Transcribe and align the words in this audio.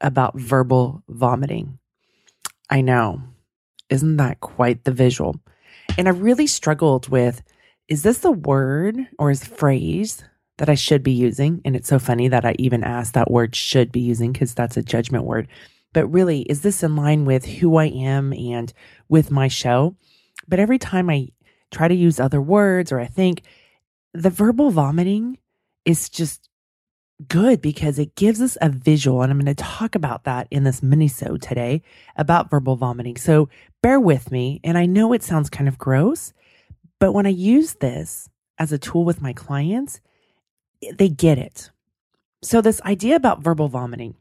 about 0.00 0.38
verbal 0.38 1.02
vomiting. 1.08 1.78
I 2.70 2.80
know, 2.80 3.22
isn't 3.90 4.16
that 4.18 4.40
quite 4.40 4.84
the 4.84 4.92
visual? 4.92 5.40
And 5.96 6.06
I 6.08 6.12
really 6.12 6.46
struggled 6.46 7.08
with 7.08 7.42
is 7.88 8.02
this 8.02 8.18
the 8.18 8.32
word 8.32 8.98
or 9.18 9.30
is 9.30 9.40
the 9.40 9.54
phrase 9.54 10.22
that 10.58 10.68
I 10.68 10.74
should 10.74 11.02
be 11.02 11.12
using? 11.12 11.62
And 11.64 11.74
it's 11.74 11.88
so 11.88 11.98
funny 11.98 12.28
that 12.28 12.44
I 12.44 12.54
even 12.58 12.84
asked 12.84 13.14
that 13.14 13.30
word 13.30 13.56
should 13.56 13.90
be 13.90 14.00
using 14.00 14.32
because 14.32 14.52
that's 14.52 14.76
a 14.76 14.82
judgment 14.82 15.24
word. 15.24 15.48
But 15.94 16.06
really, 16.06 16.42
is 16.42 16.60
this 16.60 16.82
in 16.82 16.96
line 16.96 17.24
with 17.24 17.46
who 17.46 17.76
I 17.76 17.86
am 17.86 18.34
and 18.34 18.72
with 19.08 19.30
my 19.30 19.48
show? 19.48 19.96
But 20.46 20.58
every 20.58 20.78
time 20.78 21.08
I 21.08 21.28
try 21.70 21.88
to 21.88 21.94
use 21.94 22.20
other 22.20 22.42
words 22.42 22.92
or 22.92 23.00
I 23.00 23.06
think 23.06 23.42
the 24.12 24.30
verbal 24.30 24.70
vomiting 24.70 25.38
is 25.84 26.08
just 26.08 26.47
good 27.26 27.60
because 27.60 27.98
it 27.98 28.14
gives 28.14 28.40
us 28.40 28.56
a 28.60 28.68
visual. 28.68 29.22
And 29.22 29.32
I'm 29.32 29.38
going 29.38 29.54
to 29.54 29.62
talk 29.62 29.94
about 29.94 30.24
that 30.24 30.46
in 30.50 30.64
this 30.64 30.82
mini-sode 30.82 31.42
today 31.42 31.82
about 32.16 32.50
verbal 32.50 32.76
vomiting. 32.76 33.16
So 33.16 33.48
bear 33.82 33.98
with 33.98 34.30
me. 34.30 34.60
And 34.62 34.78
I 34.78 34.86
know 34.86 35.12
it 35.12 35.22
sounds 35.22 35.50
kind 35.50 35.68
of 35.68 35.78
gross, 35.78 36.32
but 37.00 37.12
when 37.12 37.26
I 37.26 37.30
use 37.30 37.74
this 37.74 38.28
as 38.58 38.72
a 38.72 38.78
tool 38.78 39.04
with 39.04 39.20
my 39.20 39.32
clients, 39.32 40.00
they 40.94 41.08
get 41.08 41.38
it. 41.38 41.70
So 42.42 42.60
this 42.60 42.80
idea 42.82 43.16
about 43.16 43.42
verbal 43.42 43.68
vomiting, 43.68 44.14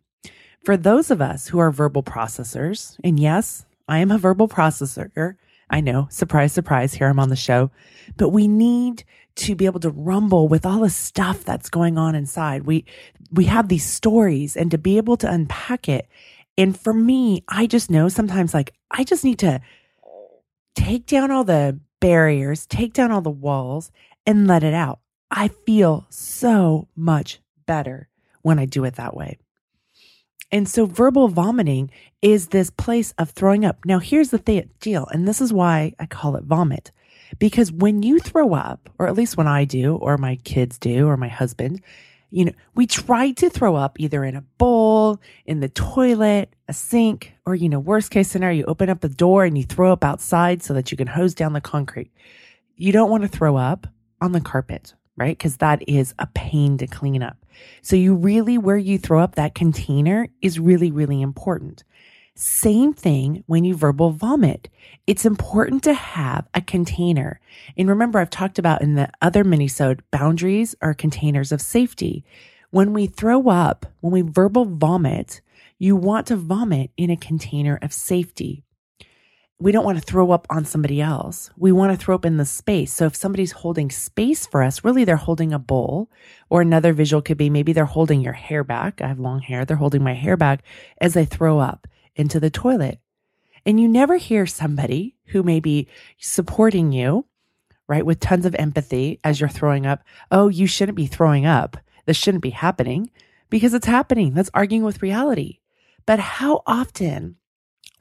for 0.63 0.75
those 0.75 1.11
of 1.11 1.21
us 1.21 1.47
who 1.47 1.59
are 1.59 1.71
verbal 1.71 2.01
processors, 2.01 2.97
and 3.03 3.19
yes, 3.19 3.65
I 3.87 3.99
am 3.99 4.11
a 4.11 4.17
verbal 4.17 4.47
processor. 4.47 5.35
I 5.69 5.81
know, 5.81 6.07
surprise, 6.09 6.53
surprise, 6.53 6.93
here 6.93 7.07
I'm 7.07 7.19
on 7.19 7.29
the 7.29 7.35
show, 7.35 7.71
but 8.15 8.29
we 8.29 8.47
need 8.47 9.03
to 9.35 9.55
be 9.55 9.65
able 9.65 9.79
to 9.81 9.89
rumble 9.89 10.47
with 10.47 10.65
all 10.65 10.79
the 10.79 10.89
stuff 10.89 11.43
that's 11.43 11.69
going 11.69 11.97
on 11.97 12.15
inside. 12.15 12.63
We, 12.63 12.85
we 13.31 13.45
have 13.45 13.67
these 13.67 13.85
stories 13.85 14.55
and 14.55 14.71
to 14.71 14.77
be 14.77 14.97
able 14.97 15.17
to 15.17 15.31
unpack 15.31 15.89
it. 15.89 16.07
And 16.57 16.77
for 16.79 16.93
me, 16.93 17.43
I 17.47 17.67
just 17.67 17.91
know 17.91 18.09
sometimes 18.09 18.53
like 18.53 18.73
I 18.89 19.03
just 19.03 19.23
need 19.23 19.39
to 19.39 19.61
take 20.75 21.05
down 21.05 21.31
all 21.31 21.43
the 21.43 21.79
barriers, 21.99 22.65
take 22.65 22.93
down 22.93 23.11
all 23.11 23.21
the 23.21 23.29
walls 23.29 23.91
and 24.25 24.47
let 24.47 24.63
it 24.63 24.73
out. 24.73 24.99
I 25.29 25.49
feel 25.49 26.07
so 26.09 26.87
much 26.95 27.39
better 27.65 28.07
when 28.41 28.57
I 28.57 28.65
do 28.65 28.85
it 28.85 28.95
that 28.95 29.15
way. 29.15 29.37
And 30.51 30.67
so 30.67 30.85
verbal 30.85 31.27
vomiting 31.27 31.91
is 32.21 32.47
this 32.47 32.69
place 32.69 33.13
of 33.17 33.31
throwing 33.31 33.65
up. 33.65 33.85
Now, 33.85 33.99
here's 33.99 34.29
the 34.29 34.39
th- 34.39 34.69
deal, 34.79 35.07
and 35.11 35.27
this 35.27 35.41
is 35.41 35.51
why 35.51 35.93
I 35.99 36.05
call 36.05 36.35
it 36.35 36.45
vomit. 36.45 36.91
Because 37.39 37.71
when 37.71 38.03
you 38.03 38.19
throw 38.19 38.53
up, 38.53 38.89
or 38.97 39.07
at 39.07 39.15
least 39.15 39.35
when 39.35 39.47
I 39.47 39.65
do, 39.65 39.95
or 39.97 40.17
my 40.17 40.37
kids 40.37 40.77
do, 40.77 41.07
or 41.07 41.17
my 41.17 41.27
husband, 41.27 41.81
you 42.29 42.45
know, 42.45 42.53
we 42.75 42.87
try 42.87 43.31
to 43.31 43.49
throw 43.49 43.75
up 43.75 43.99
either 43.99 44.23
in 44.23 44.35
a 44.35 44.41
bowl, 44.57 45.19
in 45.45 45.59
the 45.59 45.69
toilet, 45.69 46.53
a 46.67 46.73
sink, 46.73 47.33
or, 47.45 47.55
you 47.55 47.69
know, 47.69 47.79
worst 47.79 48.11
case 48.11 48.29
scenario, 48.29 48.59
you 48.59 48.65
open 48.65 48.89
up 48.89 48.99
the 48.99 49.09
door 49.09 49.45
and 49.45 49.57
you 49.57 49.63
throw 49.63 49.91
up 49.91 50.03
outside 50.03 50.63
so 50.63 50.73
that 50.73 50.91
you 50.91 50.97
can 50.97 51.07
hose 51.07 51.33
down 51.33 51.53
the 51.53 51.61
concrete. 51.61 52.11
You 52.75 52.91
don't 52.91 53.09
want 53.09 53.23
to 53.23 53.29
throw 53.29 53.55
up 53.55 53.87
on 54.21 54.33
the 54.33 54.41
carpet, 54.41 54.93
right? 55.17 55.37
Because 55.37 55.57
that 55.57 55.83
is 55.87 56.13
a 56.19 56.27
pain 56.27 56.77
to 56.77 56.87
clean 56.87 57.23
up. 57.23 57.45
So 57.81 57.95
you 57.95 58.15
really, 58.15 58.57
where 58.57 58.77
you 58.77 58.97
throw 58.97 59.21
up 59.21 59.35
that 59.35 59.55
container 59.55 60.29
is 60.41 60.59
really, 60.59 60.91
really 60.91 61.21
important. 61.21 61.83
Same 62.35 62.93
thing 62.93 63.43
when 63.47 63.63
you 63.63 63.75
verbal 63.75 64.11
vomit. 64.11 64.69
It's 65.07 65.25
important 65.25 65.83
to 65.83 65.93
have 65.95 66.47
a 66.53 66.61
container. 66.61 67.39
And 67.75 67.89
remember, 67.89 68.19
I've 68.19 68.29
talked 68.29 68.59
about 68.59 68.83
in 68.83 68.93
the 68.93 69.09
other 69.23 69.43
minisode, 69.43 70.01
boundaries 70.11 70.75
are 70.79 70.93
containers 70.93 71.51
of 71.51 71.61
safety. 71.61 72.23
When 72.69 72.93
we 72.93 73.07
throw 73.07 73.49
up, 73.49 73.87
when 74.01 74.13
we 74.13 74.21
verbal 74.21 74.65
vomit, 74.65 75.41
you 75.79 75.95
want 75.95 76.27
to 76.27 76.35
vomit 76.35 76.91
in 76.95 77.09
a 77.09 77.17
container 77.17 77.79
of 77.81 77.91
safety. 77.91 78.63
We 79.59 79.71
don't 79.71 79.85
want 79.85 79.97
to 79.97 80.03
throw 80.03 80.31
up 80.31 80.45
on 80.51 80.65
somebody 80.65 81.01
else. 81.01 81.49
We 81.57 81.71
want 81.71 81.91
to 81.91 81.97
throw 81.97 82.13
up 82.13 82.25
in 82.25 82.37
the 82.37 82.45
space. 82.45 82.93
So 82.93 83.07
if 83.07 83.15
somebody's 83.15 83.51
holding 83.51 83.89
space 83.89 84.45
for 84.45 84.61
us, 84.61 84.83
really 84.83 85.03
they're 85.03 85.15
holding 85.15 85.51
a 85.51 85.57
bowl 85.57 86.11
or 86.51 86.61
another 86.61 86.93
visual 86.93 87.23
could 87.23 87.39
be 87.39 87.49
maybe 87.49 87.73
they're 87.73 87.85
holding 87.85 88.21
your 88.21 88.33
hair 88.33 88.63
back. 88.63 89.01
I 89.01 89.07
have 89.07 89.19
long 89.19 89.39
hair. 89.39 89.65
They're 89.65 89.75
holding 89.75 90.03
my 90.03 90.13
hair 90.13 90.37
back 90.37 90.63
as 91.01 91.17
I 91.17 91.25
throw 91.25 91.57
up 91.57 91.87
into 92.15 92.39
the 92.39 92.51
toilet. 92.51 92.99
And 93.65 93.79
you 93.79 93.87
never 93.87 94.17
hear 94.17 94.45
somebody 94.45 95.15
who 95.25 95.41
may 95.41 95.59
be 95.59 95.87
supporting 96.19 96.91
you, 96.91 97.25
right, 97.87 98.05
with 98.05 98.19
tons 98.19 98.45
of 98.45 98.53
empathy 98.55 99.19
as 99.23 99.39
you're 99.39 99.49
throwing 99.49 99.87
up. 99.87 100.03
Oh, 100.29 100.49
you 100.49 100.67
shouldn't 100.67 100.95
be 100.95 101.07
throwing 101.07 101.47
up. 101.47 101.77
This 102.05 102.15
shouldn't 102.15 102.43
be 102.43 102.51
happening 102.51 103.09
because 103.49 103.73
it's 103.73 103.87
happening. 103.87 104.35
That's 104.35 104.51
arguing 104.53 104.83
with 104.83 105.01
reality. 105.01 105.59
But 106.05 106.19
how 106.19 106.61
often 106.67 107.37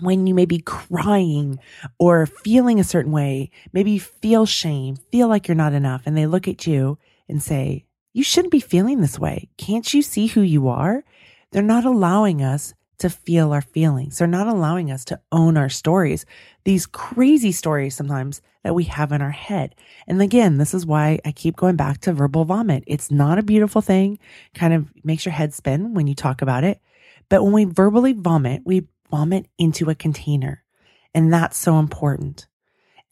when 0.01 0.27
you 0.27 0.35
may 0.35 0.47
be 0.47 0.59
crying 0.59 1.59
or 1.99 2.27
feeling 2.27 2.79
a 2.79 2.85
certain 2.85 3.13
way, 3.13 3.51
maybe 3.73 3.93
you 3.93 4.01
feel 4.01 4.47
shame, 4.47 4.97
feel 5.11 5.29
like 5.29 5.49
you're 5.49 5.55
not 5.55 5.73
enough, 5.73 6.03
and 6.07 6.17
they 6.17 6.27
look 6.27 6.49
at 6.49 6.67
you 6.67 6.99
and 7.29 7.43
say, 7.43 7.85
You 8.13 8.23
shouldn't 8.23 8.53
be 8.53 8.61
feeling 8.61 9.01
this 9.01 9.19
way. 9.19 9.49
Can't 9.57 9.93
you 9.95 10.03
see 10.03 10.27
who 10.27 10.43
you 10.43 10.69
are? 10.69 11.05
They're 11.53 11.63
not 11.63 11.85
allowing 11.85 12.43
us 12.43 12.75
to 12.99 13.11
feel 13.11 13.53
our 13.53 13.63
feelings. 13.63 14.19
They're 14.19 14.27
not 14.27 14.49
allowing 14.49 14.91
us 14.91 15.05
to 15.07 15.21
own 15.31 15.57
our 15.57 15.69
stories, 15.69 16.25
these 16.65 16.87
crazy 16.87 17.53
stories 17.53 17.95
sometimes 17.95 18.41
that 18.65 18.75
we 18.75 18.85
have 18.85 19.13
in 19.13 19.23
our 19.23 19.31
head. 19.31 19.75
And 20.07 20.21
again, 20.21 20.59
this 20.59 20.75
is 20.75 20.87
why 20.87 21.21
I 21.25 21.33
keep 21.33 21.57
going 21.57 21.77
back 21.77 22.01
to 22.03 22.13
verbal 22.13 22.45
vomit. 22.45 22.85
It's 22.87 23.11
not 23.11 23.39
a 23.39 23.43
beautiful 23.43 23.81
thing, 23.81 24.19
kind 24.55 24.75
of 24.75 24.93
makes 25.05 25.25
your 25.25 25.33
head 25.33 25.55
spin 25.55 25.95
when 25.95 26.07
you 26.07 26.15
talk 26.15 26.43
about 26.43 26.65
it. 26.65 26.81
But 27.29 27.43
when 27.43 27.53
we 27.53 27.65
verbally 27.65 28.13
vomit, 28.13 28.63
we 28.65 28.87
vomit 29.11 29.47
into 29.59 29.91
a 29.91 29.95
container. 29.95 30.63
And 31.15 31.33
that's 31.33 31.57
so 31.57 31.79
important. 31.79 32.47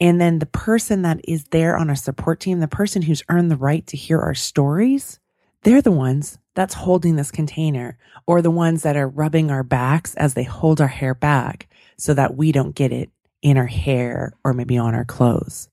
And 0.00 0.20
then 0.20 0.38
the 0.38 0.46
person 0.46 1.02
that 1.02 1.20
is 1.24 1.44
there 1.44 1.76
on 1.76 1.88
our 1.88 1.96
support 1.96 2.40
team, 2.40 2.60
the 2.60 2.68
person 2.68 3.02
who's 3.02 3.22
earned 3.28 3.50
the 3.50 3.56
right 3.56 3.86
to 3.86 3.96
hear 3.96 4.20
our 4.20 4.34
stories, 4.34 5.20
they're 5.62 5.82
the 5.82 5.92
ones 5.92 6.38
that's 6.54 6.74
holding 6.74 7.16
this 7.16 7.30
container 7.30 7.96
or 8.26 8.42
the 8.42 8.50
ones 8.50 8.82
that 8.82 8.96
are 8.96 9.08
rubbing 9.08 9.50
our 9.50 9.62
backs 9.62 10.14
as 10.14 10.34
they 10.34 10.44
hold 10.44 10.80
our 10.80 10.88
hair 10.88 11.14
back 11.14 11.68
so 11.96 12.12
that 12.14 12.36
we 12.36 12.52
don't 12.52 12.74
get 12.74 12.92
it 12.92 13.10
in 13.42 13.56
our 13.56 13.66
hair 13.66 14.32
or 14.44 14.52
maybe 14.52 14.76
on 14.76 14.94
our 14.94 15.04
clothes. 15.04 15.68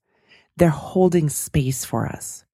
They're 0.57 0.69
holding 0.69 1.29
space 1.29 1.83
for 1.83 2.07
us. 2.07 2.45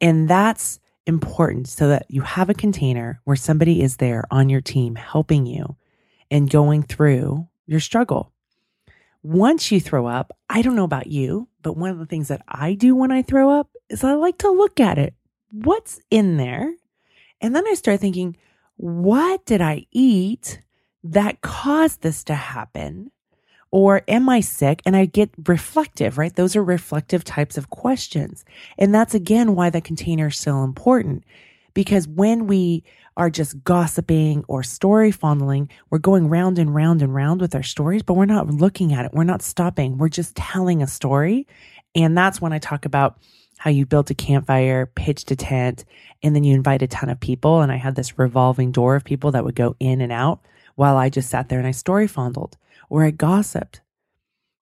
And 0.00 0.28
that's 0.28 0.80
important 1.06 1.68
so 1.68 1.88
that 1.88 2.06
you 2.08 2.22
have 2.22 2.48
a 2.48 2.54
container 2.54 3.20
where 3.24 3.36
somebody 3.36 3.82
is 3.82 3.96
there 3.96 4.24
on 4.30 4.48
your 4.48 4.60
team 4.60 4.94
helping 4.94 5.46
you 5.46 5.76
and 6.32 6.48
going 6.50 6.82
through 6.82 7.46
your 7.66 7.78
struggle. 7.78 8.32
Once 9.22 9.70
you 9.70 9.78
throw 9.78 10.06
up, 10.06 10.36
I 10.48 10.62
don't 10.62 10.74
know 10.74 10.82
about 10.82 11.06
you, 11.06 11.46
but 11.60 11.76
one 11.76 11.90
of 11.90 11.98
the 11.98 12.06
things 12.06 12.28
that 12.28 12.42
I 12.48 12.72
do 12.72 12.96
when 12.96 13.12
I 13.12 13.20
throw 13.20 13.50
up 13.50 13.70
is 13.90 14.02
I 14.02 14.14
like 14.14 14.38
to 14.38 14.50
look 14.50 14.80
at 14.80 14.98
it. 14.98 15.14
What's 15.50 16.00
in 16.10 16.38
there? 16.38 16.74
And 17.42 17.54
then 17.54 17.64
I 17.68 17.74
start 17.74 18.00
thinking, 18.00 18.36
what 18.76 19.44
did 19.44 19.60
I 19.60 19.86
eat 19.92 20.62
that 21.04 21.42
caused 21.42 22.00
this 22.00 22.24
to 22.24 22.34
happen? 22.34 23.10
Or 23.70 24.02
am 24.08 24.28
I 24.28 24.40
sick? 24.40 24.80
And 24.86 24.96
I 24.96 25.04
get 25.04 25.30
reflective, 25.46 26.16
right? 26.16 26.34
Those 26.34 26.56
are 26.56 26.64
reflective 26.64 27.24
types 27.24 27.58
of 27.58 27.68
questions. 27.68 28.44
And 28.78 28.94
that's 28.94 29.14
again 29.14 29.54
why 29.54 29.68
the 29.68 29.80
container 29.82 30.28
is 30.28 30.38
so 30.38 30.64
important. 30.64 31.24
Because 31.74 32.06
when 32.08 32.46
we 32.46 32.84
are 33.16 33.30
just 33.30 33.62
gossiping 33.64 34.44
or 34.48 34.62
story 34.62 35.10
fondling, 35.10 35.68
we're 35.90 35.98
going 35.98 36.28
round 36.28 36.58
and 36.58 36.74
round 36.74 37.02
and 37.02 37.14
round 37.14 37.40
with 37.40 37.54
our 37.54 37.62
stories, 37.62 38.02
but 38.02 38.14
we're 38.14 38.24
not 38.24 38.48
looking 38.48 38.92
at 38.92 39.04
it. 39.04 39.12
We're 39.12 39.24
not 39.24 39.42
stopping. 39.42 39.98
We're 39.98 40.08
just 40.08 40.34
telling 40.34 40.82
a 40.82 40.86
story. 40.86 41.46
And 41.94 42.16
that's 42.16 42.40
when 42.40 42.52
I 42.52 42.58
talk 42.58 42.84
about 42.84 43.18
how 43.58 43.70
you 43.70 43.86
built 43.86 44.10
a 44.10 44.14
campfire, 44.14 44.86
pitched 44.86 45.30
a 45.30 45.36
tent, 45.36 45.84
and 46.22 46.34
then 46.34 46.42
you 46.42 46.54
invite 46.54 46.82
a 46.82 46.86
ton 46.86 47.10
of 47.10 47.20
people. 47.20 47.60
And 47.60 47.70
I 47.70 47.76
had 47.76 47.94
this 47.94 48.18
revolving 48.18 48.72
door 48.72 48.96
of 48.96 49.04
people 49.04 49.30
that 49.32 49.44
would 49.44 49.54
go 49.54 49.76
in 49.78 50.00
and 50.00 50.12
out 50.12 50.40
while 50.74 50.96
I 50.96 51.10
just 51.10 51.30
sat 51.30 51.48
there 51.48 51.58
and 51.58 51.68
I 51.68 51.72
story 51.72 52.06
fondled 52.06 52.56
or 52.88 53.04
I 53.04 53.10
gossiped. 53.10 53.80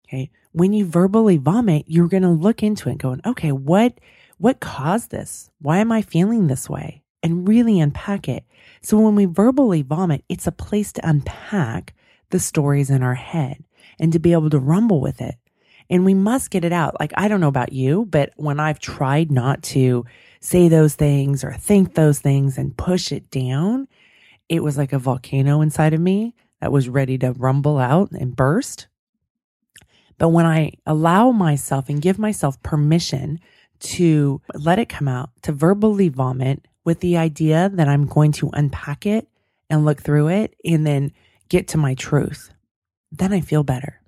Okay. 0.07 0.29
When 0.51 0.73
you 0.73 0.85
verbally 0.85 1.37
vomit, 1.37 1.85
you're 1.87 2.07
going 2.07 2.23
to 2.23 2.29
look 2.29 2.63
into 2.63 2.89
it 2.89 2.97
going, 2.97 3.21
okay, 3.25 3.51
what, 3.51 3.99
what 4.37 4.59
caused 4.59 5.11
this? 5.11 5.49
Why 5.59 5.79
am 5.79 5.91
I 5.91 6.01
feeling 6.01 6.47
this 6.47 6.69
way? 6.69 7.03
and 7.23 7.47
really 7.47 7.79
unpack 7.79 8.29
it. 8.29 8.45
So 8.81 8.99
when 8.99 9.15
we 9.15 9.25
verbally 9.25 9.81
vomit, 9.81 10.23
it's 10.29 10.47
a 10.47 10.51
place 10.51 10.91
to 10.93 11.07
unpack 11.09 11.93
the 12.29 12.39
stories 12.39 12.89
in 12.89 13.03
our 13.03 13.15
head 13.15 13.63
and 13.99 14.13
to 14.13 14.19
be 14.19 14.33
able 14.33 14.49
to 14.51 14.59
rumble 14.59 15.01
with 15.01 15.21
it. 15.21 15.35
And 15.89 16.03
we 16.03 16.13
must 16.13 16.51
get 16.51 16.65
it 16.65 16.73
out. 16.73 16.99
Like, 16.99 17.13
I 17.15 17.27
don't 17.27 17.39
know 17.39 17.47
about 17.47 17.71
you, 17.71 18.05
but 18.05 18.31
when 18.35 18.59
I've 18.59 18.79
tried 18.79 19.31
not 19.31 19.63
to 19.63 20.05
say 20.41 20.67
those 20.67 20.95
things 20.95 21.43
or 21.43 21.53
think 21.53 21.95
those 21.95 22.19
things 22.19 22.57
and 22.57 22.77
push 22.77 23.11
it 23.11 23.31
down, 23.31 23.87
it 24.49 24.63
was 24.63 24.77
like 24.77 24.93
a 24.93 24.99
volcano 24.99 25.61
inside 25.61 25.93
of 25.93 26.01
me 26.01 26.35
that 26.61 26.71
was 26.71 26.89
ready 26.89 27.17
to 27.19 27.33
rumble 27.33 27.77
out 27.77 28.11
and 28.11 28.35
burst. 28.35 28.87
But 30.17 30.29
when 30.29 30.45
I 30.45 30.73
allow 30.85 31.31
myself 31.31 31.89
and 31.89 32.01
give 32.01 32.19
myself 32.19 32.61
permission 32.63 33.39
to 33.79 34.41
let 34.53 34.79
it 34.79 34.89
come 34.89 35.07
out, 35.07 35.29
to 35.43 35.51
verbally 35.51 36.09
vomit 36.09 36.67
with 36.83 36.99
the 36.99 37.17
idea 37.17 37.69
that 37.73 37.87
I'm 37.87 38.05
going 38.05 38.31
to 38.33 38.49
unpack 38.53 39.05
it 39.05 39.27
and 39.69 39.85
look 39.85 40.01
through 40.01 40.29
it 40.29 40.55
and 40.63 40.85
then 40.85 41.11
get 41.49 41.67
to 41.69 41.77
my 41.77 41.93
truth, 41.95 42.53
then 43.11 43.33
I 43.33 43.41
feel 43.41 43.63
better 43.63 44.01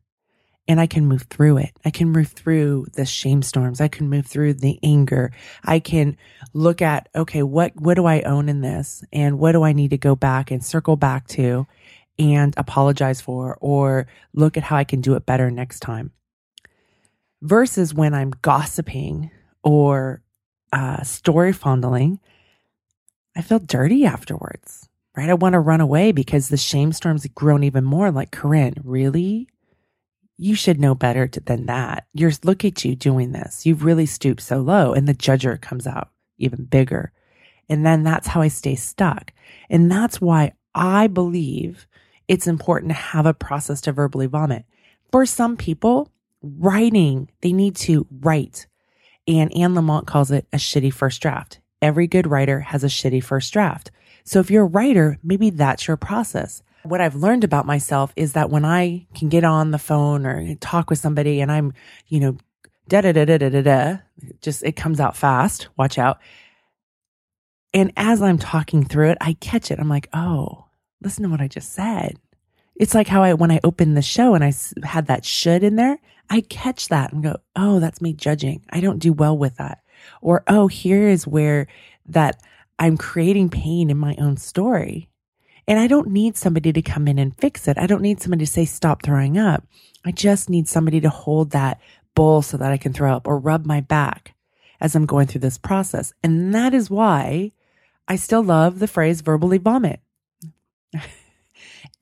and 0.70 0.80
I 0.80 0.86
can 0.86 1.08
move 1.08 1.24
through 1.24 1.58
it. 1.58 1.72
I 1.84 1.90
can 1.90 2.12
move 2.12 2.28
through 2.28 2.86
the 2.94 3.04
shame 3.04 3.42
storms. 3.42 3.82
I 3.82 3.88
can 3.88 4.08
move 4.08 4.28
through 4.28 4.54
the 4.54 4.80
anger. 4.84 5.32
I 5.64 5.80
can 5.80 6.16
look 6.54 6.82
at, 6.82 7.10
okay, 7.16 7.42
what, 7.42 7.76
what 7.76 7.96
do 7.96 8.06
I 8.06 8.22
own 8.22 8.48
in 8.50 8.62
this? 8.62 9.04
And 9.12 9.40
what 9.40 9.54
do 9.54 9.64
I 9.64 9.74
need 9.74 9.90
to 9.90 9.98
go 9.98 10.16
back 10.16 10.52
and 10.52 10.64
circle 10.64 10.96
back 10.96 11.28
to 11.30 11.66
and 12.20 12.54
apologize 12.56 13.20
for 13.20 13.58
or 13.60 14.06
look 14.34 14.58
at 14.58 14.64
how 14.64 14.76
I 14.76 14.84
can 14.84 15.02
do 15.02 15.16
it 15.16 15.26
better 15.26 15.50
next 15.50 15.80
time? 15.80 16.12
Versus 17.42 17.92
when 17.94 18.14
I'm 18.14 18.32
gossiping 18.42 19.32
or 19.64 20.22
uh, 20.72 21.04
story 21.04 21.54
fondling, 21.54 22.20
I 23.36 23.42
feel 23.42 23.60
dirty 23.60 24.06
afterwards, 24.06 24.90
right? 25.16 25.30
I 25.30 25.34
want 25.34 25.54
to 25.54 25.60
run 25.60 25.82
away 25.82 26.12
because 26.12 26.50
the 26.50 26.58
shame 26.58 26.92
storms 26.92 27.26
grown 27.28 27.64
even 27.64 27.84
more. 27.84 28.12
Like, 28.12 28.32
Koren, 28.32 28.76
really? 28.84 29.48
You 30.38 30.56
should 30.56 30.80
know 30.80 30.96
better 30.96 31.28
to, 31.28 31.40
than 31.40 31.66
that. 31.66 32.08
You're 32.14 32.32
look 32.44 32.64
at 32.64 32.86
you 32.86 32.96
doing 32.96 33.32
this. 33.32 33.66
You've 33.66 33.84
really 33.84 34.06
stooped 34.06 34.42
so 34.42 34.60
low, 34.60 34.94
and 34.94 35.08
the 35.08 35.14
judger 35.14 35.60
comes 35.60 35.86
out 35.86 36.10
even 36.38 36.66
bigger. 36.66 37.12
And 37.68 37.86
then 37.86 38.04
that's 38.04 38.28
how 38.28 38.42
I 38.42 38.48
stay 38.48 38.76
stuck. 38.76 39.32
And 39.70 39.92
that's 39.92 40.20
why 40.20 40.54
I 40.74 41.08
believe 41.08 41.88
it's 42.28 42.48
important 42.48 42.90
to 42.92 42.96
have 42.96 43.26
a 43.26 43.34
process 43.34 43.82
to 43.82 43.92
verbally 43.92 44.28
vomit. 44.28 44.66
For 45.12 45.26
some 45.26 45.58
people, 45.58 46.12
writing, 46.42 47.30
they 47.42 47.54
need 47.54 47.76
to 47.78 48.08
write 48.22 48.68
and 49.30 49.56
Anne 49.56 49.76
Lamott 49.76 50.08
calls 50.08 50.32
it 50.32 50.48
a 50.52 50.58
shitty 50.58 50.92
first 50.92 51.22
draft. 51.22 51.60
Every 51.82 52.08
good 52.08 52.28
writer 52.28 52.60
has 52.62 52.84
a 52.84 52.88
shitty 52.88 53.24
first 53.24 53.54
draft. 53.54 53.92
So 54.24 54.40
if 54.40 54.50
you're 54.50 54.64
a 54.64 54.68
writer, 54.68 55.20
maybe 55.24 55.52
that's 55.52 55.88
your 55.88 55.98
process. 55.98 56.64
What 56.84 57.00
I've 57.00 57.16
learned 57.16 57.44
about 57.44 57.66
myself 57.66 58.12
is 58.16 58.34
that 58.34 58.50
when 58.50 58.66
I 58.66 59.06
can 59.14 59.30
get 59.30 59.44
on 59.44 59.72
the 59.72 59.78
phone 59.78 60.26
or 60.26 60.56
talk 60.56 60.90
with 60.90 61.00
somebody 61.00 61.42
and 61.42 61.52
I'm, 61.52 61.74
you 62.08 62.20
know, 62.20 62.38
da 62.88 63.02
da 63.02 63.12
da 63.12 63.26
da 63.26 63.38
da 63.38 63.50
da 63.50 63.62
da, 63.62 63.98
just 64.42 64.64
it 64.64 64.76
comes 64.76 65.00
out 65.00 65.16
fast. 65.16 65.70
Watch 65.78 65.98
out. 65.98 66.20
And 67.74 67.94
as 67.96 68.22
I'm 68.22 68.40
talking 68.40 68.84
through 68.84 69.12
it, 69.12 69.18
I 69.22 69.34
catch 69.34 69.70
it. 69.70 69.80
I'm 69.80 69.90
like, 69.90 70.10
oh, 70.12 70.66
listen 71.02 71.24
to 71.24 71.30
what 71.30 71.42
I 71.42 71.48
just 71.48 71.74
said. 71.74 72.18
It's 72.76 72.96
like 72.96 73.08
how 73.08 73.22
I, 73.22 73.34
when 73.34 73.52
I 73.52 73.60
opened 73.64 73.96
the 73.96 74.02
show 74.02 74.34
and 74.34 74.44
I 74.44 74.54
had 74.84 75.08
that 75.08 75.26
should 75.26 75.64
in 75.64 75.76
there, 75.76 76.00
I 76.30 76.42
catch 76.42 76.90
that 76.90 77.12
and 77.12 77.24
go, 77.24 77.38
oh, 77.56 77.80
that's 77.80 78.02
me 78.02 78.14
judging. 78.14 78.64
I 78.70 78.80
don't 78.80 79.00
do 79.00 79.14
well 79.14 79.38
with 79.38 79.58
that. 79.58 79.84
Or, 80.22 80.44
oh, 80.48 80.68
here 80.68 81.08
is 81.08 81.28
where 81.28 81.68
that 82.08 82.42
I'm 82.78 82.98
creating 82.98 83.50
pain 83.50 83.90
in 83.90 83.98
my 83.98 84.16
own 84.20 84.38
story. 84.38 85.10
And 85.68 85.80
I 85.80 85.88
don't 85.88 86.10
need 86.10 86.38
somebody 86.38 86.72
to 86.74 86.82
come 86.82 87.08
in 87.08 87.20
and 87.20 87.36
fix 87.36 87.68
it. 87.68 87.78
I 87.78 87.88
don't 87.88 88.02
need 88.02 88.22
somebody 88.22 88.46
to 88.46 88.52
say, 88.52 88.66
stop 88.66 89.04
throwing 89.04 89.38
up. 89.38 89.66
I 90.06 90.12
just 90.12 90.50
need 90.50 90.68
somebody 90.68 91.02
to 91.02 91.10
hold 91.10 91.52
that 91.52 91.80
bowl 92.16 92.42
so 92.42 92.58
that 92.58 92.72
I 92.72 92.78
can 92.78 92.94
throw 92.94 93.14
up 93.14 93.28
or 93.28 93.38
rub 93.38 93.66
my 93.66 93.82
back 93.82 94.34
as 94.82 94.96
I'm 94.96 95.06
going 95.06 95.28
through 95.28 95.42
this 95.42 95.58
process. 95.58 96.14
And 96.24 96.56
that 96.56 96.74
is 96.74 96.90
why 96.90 97.52
I 98.08 98.16
still 98.16 98.44
love 98.44 98.80
the 98.80 98.88
phrase 98.88 99.22
verbally 99.22 99.58
vomit. 99.58 100.00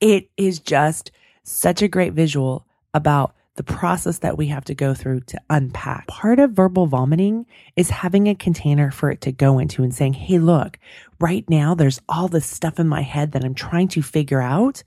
It 0.00 0.30
is 0.36 0.60
just 0.60 1.10
such 1.42 1.82
a 1.82 1.88
great 1.88 2.12
visual 2.12 2.66
about 2.94 3.34
the 3.58 3.64
process 3.64 4.18
that 4.18 4.38
we 4.38 4.46
have 4.46 4.64
to 4.64 4.74
go 4.74 4.94
through 4.94 5.18
to 5.18 5.40
unpack. 5.50 6.06
Part 6.06 6.38
of 6.38 6.52
verbal 6.52 6.86
vomiting 6.86 7.44
is 7.74 7.90
having 7.90 8.28
a 8.28 8.34
container 8.36 8.92
for 8.92 9.10
it 9.10 9.20
to 9.22 9.32
go 9.32 9.58
into 9.58 9.82
and 9.82 9.92
saying, 9.92 10.12
Hey, 10.12 10.38
look, 10.38 10.78
right 11.18 11.44
now 11.50 11.74
there's 11.74 12.00
all 12.08 12.28
this 12.28 12.46
stuff 12.46 12.78
in 12.78 12.86
my 12.86 13.02
head 13.02 13.32
that 13.32 13.44
I'm 13.44 13.56
trying 13.56 13.88
to 13.88 14.00
figure 14.00 14.40
out 14.40 14.84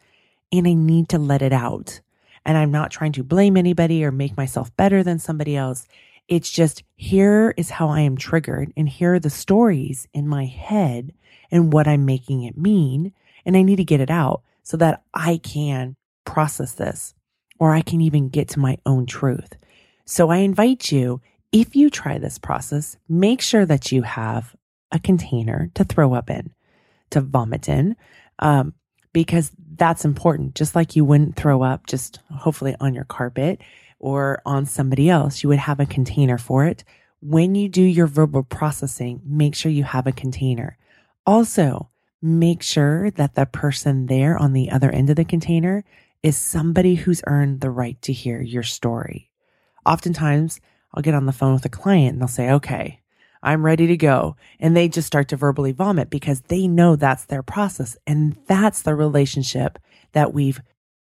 and 0.54 0.66
I 0.66 0.74
need 0.74 1.10
to 1.10 1.18
let 1.18 1.42
it 1.42 1.52
out. 1.52 2.00
And 2.46 2.58
I'm 2.58 2.72
not 2.72 2.92
trying 2.92 3.12
to 3.14 3.24
blame 3.24 3.58
anybody 3.58 4.06
or 4.06 4.12
make 4.12 4.38
myself 4.38 4.74
better 4.78 5.04
than 5.04 5.20
somebody 5.20 5.58
else. 5.58 5.86
It's 6.30 6.50
just 6.50 6.82
here 6.96 7.54
is 7.58 7.72
how 7.72 7.90
I 7.90 8.00
am 8.00 8.16
triggered 8.16 8.72
and 8.78 8.88
here 8.88 9.16
are 9.16 9.20
the 9.20 9.30
stories 9.30 10.08
in 10.14 10.30
my 10.30 10.46
head 10.46 11.14
and 11.52 11.74
what 11.74 11.90
I'm 11.90 12.06
making 12.06 12.44
it 12.44 12.58
mean. 12.58 13.12
And 13.46 13.58
I 13.58 13.64
need 13.64 13.76
to 13.76 13.84
get 13.84 14.00
it 14.00 14.10
out 14.10 14.44
so 14.64 14.78
that 14.78 15.04
I 15.14 15.42
can 15.44 15.98
process 16.24 16.72
this 16.72 17.14
or 17.62 17.76
I 17.76 17.82
can 17.84 18.02
even 18.02 18.30
get 18.30 18.50
to 18.50 18.60
my 18.60 18.80
own 18.88 19.06
truth. 19.06 19.56
So 20.04 20.32
I 20.32 20.38
invite 20.38 20.92
you, 20.92 21.22
if 21.52 21.76
you 21.76 21.92
try 21.92 22.18
this 22.18 22.40
process, 22.40 22.98
make 23.08 23.40
sure 23.40 23.68
that 23.68 23.92
you 23.92 24.02
have 24.02 24.56
a 24.92 24.98
container 24.98 25.70
to 25.76 25.84
throw 25.84 26.16
up 26.16 26.32
in, 26.32 26.56
to 27.12 27.22
vomit 27.22 27.70
in, 27.70 27.96
um, 28.40 28.74
because 29.14 29.52
that's 29.76 30.06
important. 30.06 30.56
Just 30.56 30.74
like 30.74 30.96
you 30.96 31.06
wouldn't 31.06 31.36
throw 31.36 31.62
up 31.62 31.86
just 31.86 32.20
hopefully 32.32 32.76
on 32.80 32.96
your 32.96 33.04
carpet 33.04 33.62
or 34.00 34.42
on 34.44 34.66
somebody 34.66 35.08
else, 35.08 35.44
you 35.44 35.50
would 35.50 35.60
have 35.60 35.80
a 35.80 35.86
container 35.86 36.40
for 36.40 36.66
it. 36.66 36.84
When 37.20 37.54
you 37.54 37.70
do 37.70 37.84
your 37.84 38.08
verbal 38.08 38.42
processing, 38.42 39.22
make 39.24 39.54
sure 39.54 39.72
you 39.72 39.84
have 39.84 40.08
a 40.08 40.12
container. 40.12 40.80
Also, 41.28 41.92
make 42.24 42.64
sure 42.64 43.12
that 43.12 43.36
the 43.36 43.46
person 43.46 44.08
there 44.08 44.36
on 44.36 44.54
the 44.54 44.72
other 44.72 44.90
end 44.90 45.12
of 45.12 45.16
the 45.16 45.26
container 45.26 45.84
is 46.24 46.38
somebody 46.38 46.96
who's 46.96 47.22
earned 47.28 47.62
the 47.62 47.72
right 47.72 48.02
to 48.04 48.14
hear 48.14 48.42
your 48.42 48.64
story. 48.64 49.32
Oftentimes, 49.86 50.60
I'll 50.94 51.04
get 51.04 51.16
on 51.16 51.26
the 51.26 51.32
phone 51.32 51.54
with 51.54 51.66
a 51.66 51.70
client 51.70 52.14
and 52.14 52.22
they'll 52.22 52.28
say, 52.28 52.52
okay, 52.52 53.02
I'm 53.42 53.66
ready 53.66 53.88
to 53.88 53.98
go. 53.98 54.36
And 54.60 54.76
they 54.76 54.88
just 54.88 55.08
start 55.08 55.30
to 55.30 55.36
verbally 55.36 55.72
vomit 55.72 56.10
because 56.10 56.42
they 56.42 56.68
know 56.68 56.96
that's 56.96 57.26
their 57.26 57.42
process. 57.42 57.98
And 58.06 58.38
that's 58.46 58.84
the 58.84 58.94
relationship 58.94 59.80
that 60.12 60.34
we've 60.34 60.62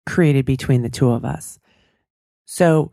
created 0.06 0.44
between 0.44 0.82
the 0.82 0.90
two 0.90 1.10
of 1.10 1.24
us. 1.24 1.58
So 2.46 2.90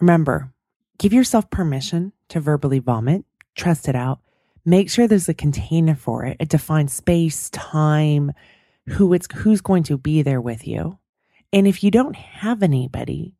remember, 0.00 0.52
give 0.98 1.12
yourself 1.12 1.50
permission 1.50 2.12
to 2.28 2.40
verbally 2.40 2.78
vomit, 2.78 3.24
trust 3.54 3.88
it 3.88 3.96
out, 3.96 4.20
make 4.64 4.90
sure 4.90 5.06
there's 5.06 5.28
a 5.28 5.34
container 5.34 5.94
for 5.94 6.24
it, 6.24 6.36
a 6.40 6.46
defined 6.46 6.90
space, 6.90 7.50
time, 7.50 8.32
who 8.88 9.12
it's 9.12 9.28
who's 9.34 9.60
going 9.60 9.82
to 9.84 9.98
be 9.98 10.22
there 10.22 10.40
with 10.40 10.66
you. 10.66 10.98
And 11.52 11.66
if 11.66 11.84
you 11.84 11.90
don't 11.90 12.16
have 12.16 12.62
anybody 12.62 13.36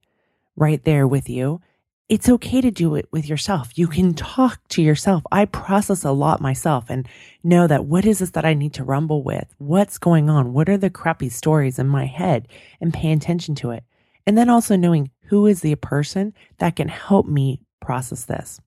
right 0.56 0.84
there 0.84 1.06
with 1.08 1.28
you, 1.28 1.60
it's 2.08 2.28
okay 2.28 2.60
to 2.60 2.70
do 2.70 2.94
it 2.94 3.08
with 3.10 3.26
yourself. 3.26 3.78
You 3.78 3.86
can 3.86 4.12
talk 4.12 4.60
to 4.68 4.82
yourself. 4.82 5.22
I 5.32 5.46
process 5.46 6.04
a 6.04 6.10
lot 6.10 6.42
myself 6.42 6.90
and 6.90 7.08
know 7.42 7.66
that 7.66 7.86
what 7.86 8.04
is 8.04 8.18
this 8.18 8.32
that 8.32 8.44
I 8.44 8.52
need 8.52 8.74
to 8.74 8.84
rumble 8.84 9.22
with? 9.22 9.54
What's 9.56 9.96
going 9.96 10.28
on? 10.28 10.52
What 10.52 10.68
are 10.68 10.76
the 10.76 10.90
crappy 10.90 11.30
stories 11.30 11.78
in 11.78 11.88
my 11.88 12.04
head 12.04 12.48
and 12.82 12.92
pay 12.92 13.12
attention 13.12 13.54
to 13.56 13.70
it. 13.70 13.84
And 14.26 14.36
then 14.36 14.50
also 14.50 14.76
knowing 14.76 15.10
who 15.22 15.46
is 15.46 15.62
the 15.62 15.74
person 15.76 16.34
that 16.58 16.76
can 16.76 16.88
help 16.88 17.26
me 17.26 17.62
process 17.80 18.26
this. 18.26 18.60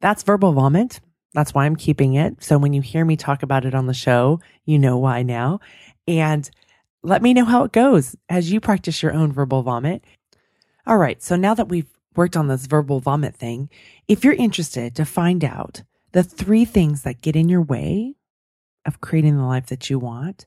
That's 0.00 0.22
verbal 0.22 0.52
vomit. 0.52 1.00
That's 1.32 1.54
why 1.54 1.64
I'm 1.64 1.76
keeping 1.76 2.14
it. 2.14 2.42
So 2.44 2.58
when 2.58 2.74
you 2.74 2.82
hear 2.82 3.04
me 3.04 3.16
talk 3.16 3.42
about 3.42 3.64
it 3.64 3.74
on 3.74 3.86
the 3.86 3.94
show, 3.94 4.40
you 4.66 4.78
know 4.78 4.98
why 4.98 5.22
now. 5.22 5.60
And 6.06 6.50
let 7.06 7.22
me 7.22 7.32
know 7.32 7.44
how 7.44 7.62
it 7.62 7.70
goes 7.70 8.16
as 8.28 8.50
you 8.50 8.58
practice 8.60 9.00
your 9.00 9.12
own 9.12 9.32
verbal 9.32 9.62
vomit. 9.62 10.02
All 10.86 10.98
right. 10.98 11.22
So 11.22 11.36
now 11.36 11.54
that 11.54 11.68
we've 11.68 11.86
worked 12.16 12.36
on 12.36 12.48
this 12.48 12.66
verbal 12.66 12.98
vomit 12.98 13.36
thing, 13.36 13.70
if 14.08 14.24
you're 14.24 14.34
interested 14.34 14.96
to 14.96 15.04
find 15.04 15.44
out 15.44 15.84
the 16.10 16.24
three 16.24 16.64
things 16.64 17.02
that 17.02 17.20
get 17.20 17.36
in 17.36 17.48
your 17.48 17.62
way 17.62 18.16
of 18.84 19.00
creating 19.00 19.36
the 19.36 19.44
life 19.44 19.66
that 19.66 19.88
you 19.88 20.00
want, 20.00 20.46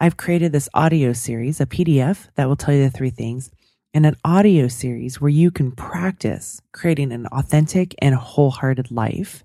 I've 0.00 0.16
created 0.16 0.50
this 0.50 0.68
audio 0.74 1.12
series, 1.12 1.60
a 1.60 1.66
PDF 1.66 2.26
that 2.34 2.48
will 2.48 2.56
tell 2.56 2.74
you 2.74 2.82
the 2.82 2.90
three 2.90 3.10
things, 3.10 3.52
and 3.94 4.04
an 4.04 4.16
audio 4.24 4.66
series 4.66 5.20
where 5.20 5.28
you 5.28 5.52
can 5.52 5.70
practice 5.70 6.60
creating 6.72 7.12
an 7.12 7.26
authentic 7.26 7.94
and 8.00 8.16
wholehearted 8.16 8.90
life. 8.90 9.44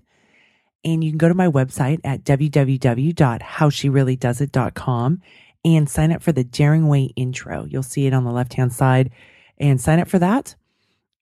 And 0.84 1.02
you 1.04 1.12
can 1.12 1.18
go 1.18 1.28
to 1.28 1.34
my 1.34 1.46
website 1.46 2.00
at 2.02 2.24
www.howshereallydoesit.com 2.24 5.22
and 5.76 5.88
sign 5.88 6.12
up 6.12 6.22
for 6.22 6.32
the 6.32 6.44
Daring 6.44 6.88
Way 6.88 7.12
intro. 7.16 7.64
You'll 7.64 7.82
see 7.82 8.06
it 8.06 8.14
on 8.14 8.24
the 8.24 8.32
left 8.32 8.54
hand 8.54 8.72
side 8.72 9.10
and 9.58 9.80
sign 9.80 10.00
up 10.00 10.08
for 10.08 10.18
that. 10.18 10.54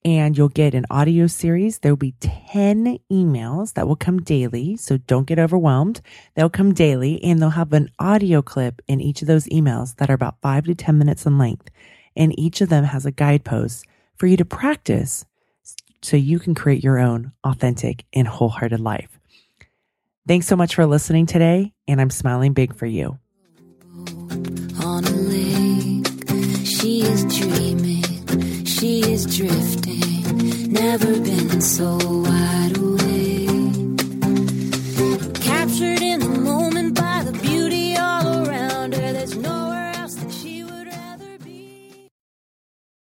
and 0.05 0.39
you'll 0.39 0.49
get 0.49 0.73
an 0.73 0.87
audio 0.89 1.27
series. 1.27 1.81
There 1.81 1.91
will 1.91 1.97
be 1.97 2.15
10 2.21 2.99
emails 3.11 3.73
that 3.75 3.89
will 3.89 3.97
come 3.97 4.21
daily. 4.21 4.77
So 4.77 4.99
don't 4.99 5.27
get 5.27 5.41
overwhelmed. 5.41 6.01
They'll 6.35 6.49
come 6.49 6.73
daily 6.75 7.21
and 7.25 7.43
they'll 7.43 7.51
have 7.51 7.73
an 7.73 7.91
audio 7.99 8.41
clip 8.41 8.81
in 8.87 9.01
each 9.01 9.21
of 9.23 9.27
those 9.27 9.47
emails 9.47 9.97
that 9.97 10.09
are 10.09 10.15
about 10.15 10.41
five 10.41 10.65
to 10.67 10.77
10 10.77 10.97
minutes 10.97 11.27
in 11.27 11.39
length. 11.39 11.71
And 12.15 12.39
each 12.39 12.61
of 12.61 12.69
them 12.69 12.85
has 12.85 13.05
a 13.05 13.11
guidepost 13.11 13.85
for 14.15 14.29
you 14.29 14.37
to 14.37 14.45
practice 14.45 15.25
so 16.03 16.17
you 16.17 16.39
can 16.39 16.55
create 16.55 16.85
your 16.85 16.99
own 17.01 17.33
authentic 17.43 18.05
and 18.13 18.29
wholehearted 18.29 18.79
life. 18.79 19.19
Thanks 20.29 20.47
so 20.47 20.55
much 20.55 20.77
for 20.77 20.87
listening 20.87 21.27
today. 21.27 21.73
And 21.89 22.01
I'm 22.01 22.11
smiling 22.11 22.53
big 22.53 22.77
for 22.77 22.87
you 22.87 23.19
on 24.87 25.05
a 25.05 25.17
lake. 25.35 26.07
She 26.65 27.03
is 27.03 27.25
dreaming, 27.39 28.65
she 28.65 29.01
is 29.15 29.23
drifting, 29.37 30.73
never 30.73 31.13
been 31.21 31.61
so 31.61 31.99
wild. 32.03 32.56